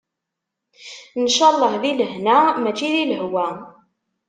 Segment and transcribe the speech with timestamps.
[1.23, 3.47] Ncalleh di lehna, mačči di lehwa.